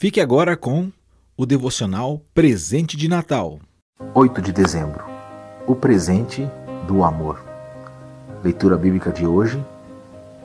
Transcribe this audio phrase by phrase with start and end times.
[0.00, 0.92] Fique agora com
[1.36, 3.58] o devocional Presente de Natal.
[4.14, 5.04] 8 de dezembro
[5.66, 6.48] O presente
[6.86, 7.44] do amor.
[8.44, 9.60] Leitura bíblica de hoje,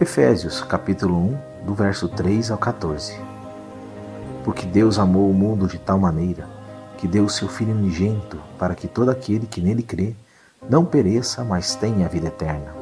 [0.02, 1.16] Efésios, capítulo
[1.62, 3.16] 1, do verso 3 ao 14.
[4.44, 6.50] Porque Deus amou o mundo de tal maneira
[6.98, 10.16] que deu seu Filho unigênito para que todo aquele que nele crê
[10.68, 12.74] não pereça, mas tenha a vida eterna.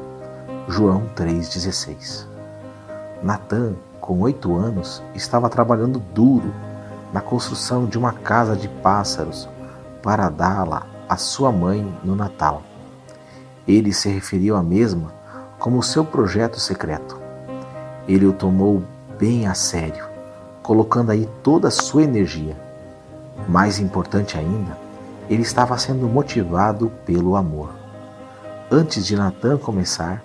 [0.70, 2.26] João 3,16
[3.22, 6.52] Natan, com oito anos, estava trabalhando duro
[7.12, 9.48] na construção de uma casa de pássaros
[10.02, 12.64] para dá-la à sua mãe no Natal.
[13.66, 15.14] Ele se referiu à mesma
[15.56, 17.16] como seu projeto secreto.
[18.08, 18.82] Ele o tomou
[19.20, 20.04] bem a sério,
[20.64, 22.56] colocando aí toda a sua energia.
[23.48, 24.76] Mais importante ainda,
[25.30, 27.70] ele estava sendo motivado pelo amor.
[28.68, 30.24] Antes de Natan começar,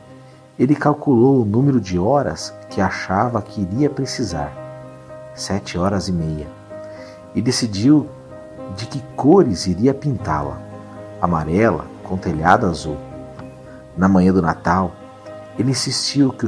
[0.60, 4.52] ele calculou o número de horas que achava que iria precisar,
[5.36, 6.48] sete horas e meia,
[7.36, 8.08] e decidiu
[8.76, 10.60] de que cores iria pintá-la:
[11.22, 12.98] amarela com telhado azul.
[13.96, 14.92] Na manhã do Natal,
[15.58, 16.48] ele insistiu que,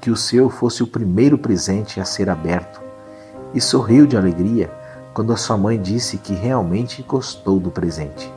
[0.00, 2.80] que o seu fosse o primeiro presente a ser aberto
[3.54, 4.70] e sorriu de alegria
[5.12, 8.32] quando a sua mãe disse que realmente gostou do presente.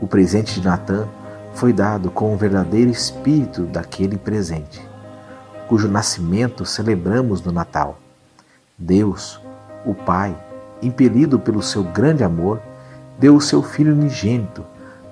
[0.00, 1.08] O presente de Natan
[1.54, 4.86] foi dado com o verdadeiro espírito daquele presente,
[5.68, 7.98] cujo nascimento celebramos no Natal.
[8.76, 9.40] Deus,
[9.84, 10.36] o Pai,
[10.82, 12.60] impelido pelo seu grande amor,
[13.18, 14.64] deu o seu Filho unigênito,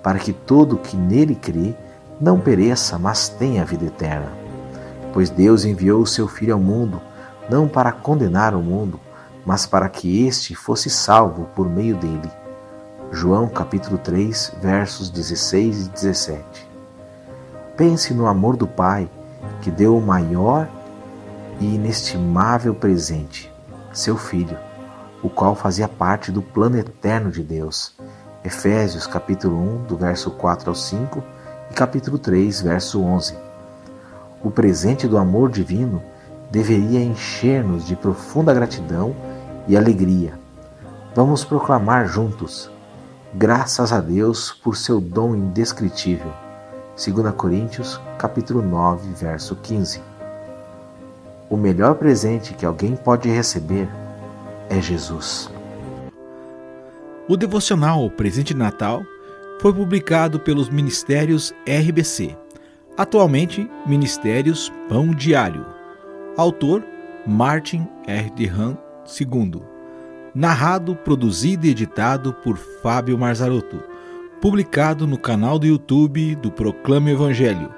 [0.02, 1.74] para que todo que nele crê
[2.20, 4.28] não pereça, mas tenha vida eterna.
[5.12, 7.00] Pois Deus enviou o seu Filho ao mundo,
[7.48, 8.98] não para condenar o mundo,
[9.44, 12.39] mas para que este fosse salvo por meio dele.
[13.12, 16.70] João capítulo 3, versos 16 e 17.
[17.77, 19.11] Pense no amor do Pai
[19.61, 20.69] que deu o maior
[21.58, 23.52] e inestimável presente,
[23.92, 24.56] seu Filho,
[25.25, 27.97] o qual fazia parte do plano eterno de Deus.
[28.44, 31.20] Efésios capítulo 1, do verso 4 ao 5
[31.69, 33.36] e capítulo 3, verso 11.
[34.40, 36.01] O presente do amor divino
[36.48, 39.17] deveria encher-nos de profunda gratidão
[39.67, 40.39] e alegria.
[41.13, 42.70] Vamos proclamar juntos
[43.33, 46.33] Graças a Deus por seu dom indescritível.
[46.96, 50.02] 2 Coríntios, capítulo 9, verso 15.
[51.48, 53.89] O melhor presente que alguém pode receber
[54.69, 55.48] é Jesus.
[57.29, 59.05] O devocional Presente de Natal
[59.61, 62.36] foi publicado pelos Ministérios RBC,
[62.96, 65.64] atualmente Ministérios Pão Diário.
[66.36, 66.83] Autor
[67.24, 68.29] Martin R.
[68.30, 68.77] de Han
[69.20, 69.80] II
[70.35, 73.83] narrado, produzido e editado por Fábio Marzarotto,
[74.41, 77.74] publicado no canal do YouTube do Proclame o Evangelho,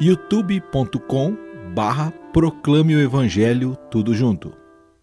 [0.00, 1.36] youtube.com
[1.74, 4.63] barra Proclame o Evangelho, tudo junto.